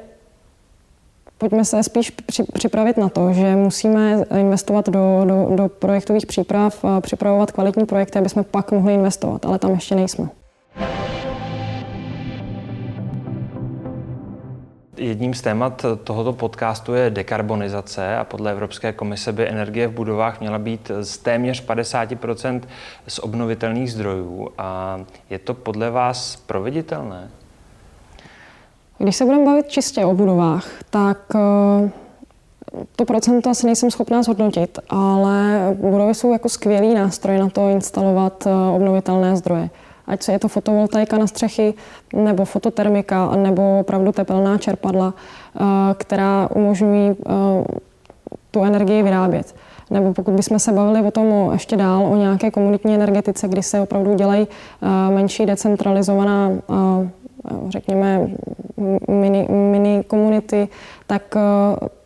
[1.37, 2.11] pojďme se spíš
[2.53, 8.29] připravit na to, že musíme investovat do, do, do projektových příprav, připravovat kvalitní projekty, aby
[8.29, 10.29] jsme pak mohli investovat, ale tam ještě nejsme.
[15.09, 20.39] Jedním z témat tohoto podcastu je dekarbonizace a podle Evropské komise by energie v budovách
[20.39, 22.61] měla být z téměř 50%
[23.07, 24.49] z obnovitelných zdrojů.
[24.57, 24.99] A
[25.29, 27.29] je to podle vás proveditelné?
[28.97, 31.91] Když se budeme bavit čistě o budovách, tak eh,
[32.95, 38.47] to procento asi nejsem schopná zhodnotit, ale budovy jsou jako skvělý nástroj na to instalovat
[38.47, 39.69] eh, obnovitelné zdroje
[40.09, 41.73] ať se je to fotovoltaika na střechy,
[42.13, 45.63] nebo fototermika, nebo opravdu tepelná čerpadla, eh,
[45.97, 47.33] která umožňují eh,
[48.51, 49.55] tu energii vyrábět.
[49.91, 53.81] Nebo pokud bychom se bavili o tom ještě dál, o nějaké komunitní energetice, kdy se
[53.81, 56.51] opravdu dělají eh, menší decentralizovaná,
[57.69, 58.27] řekněme,
[59.07, 60.67] mini, mini komunity,
[61.07, 61.35] tak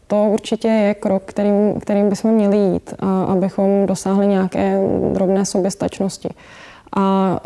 [0.07, 2.93] to určitě je krok, kterým, kterým bychom měli jít,
[3.27, 4.79] abychom dosáhli nějaké
[5.13, 6.29] drobné soběstačnosti.
[6.95, 7.39] A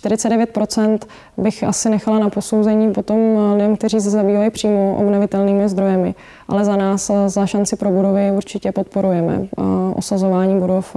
[0.00, 0.98] 49%
[1.36, 3.18] bych asi nechala na posouzení potom
[3.52, 6.14] lidem, kteří se zabývají přímo obnovitelnými zdrojemi.
[6.48, 9.46] Ale za nás, za šanci pro budovy určitě podporujeme
[9.94, 10.96] osazování budov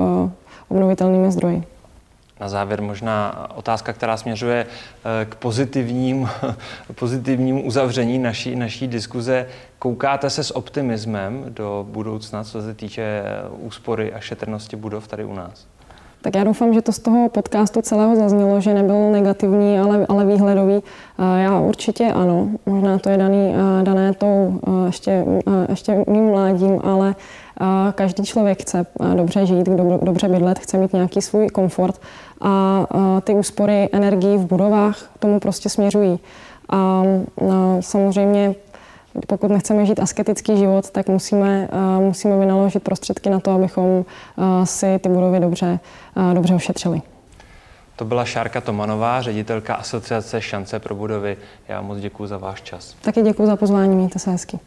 [0.69, 1.63] obnovitelnými zdroji.
[2.39, 4.65] Na závěr možná otázka, která směřuje
[5.29, 6.29] k pozitivním,
[6.95, 9.47] pozitivnímu uzavření naší, naší diskuze.
[9.79, 13.23] Koukáte se s optimismem do budoucna, co se týče
[13.57, 15.67] úspory a šetrnosti budov tady u nás?
[16.27, 20.25] Tak já doufám, že to z toho podcastu celého zaznělo, že nebyl negativní, ale, ale
[20.25, 20.83] výhledový.
[21.37, 23.53] Já určitě ano, možná to je daný,
[23.83, 25.25] dané tou ještě,
[25.69, 27.15] ještě mým mládím, ale
[27.95, 29.69] každý člověk chce dobře žít,
[30.01, 32.01] dobře bydlet, chce mít nějaký svůj komfort
[32.41, 32.87] a
[33.23, 36.19] ty úspory energií v budovách tomu prostě směřují.
[36.69, 37.03] A
[37.79, 38.55] samozřejmě
[39.27, 44.05] pokud nechceme žít asketický život, tak musíme, eh, musíme vynaložit prostředky na to, abychom
[44.37, 45.79] eh, si ty budovy dobře,
[46.31, 47.01] eh, dobře ošetřili.
[47.95, 51.37] To byla Šárka Tomanová, ředitelka asociace Šance pro budovy.
[51.67, 52.95] Já moc děkuji za váš čas.
[53.01, 54.59] Taky děkuji za pozvání, mějte se hezky.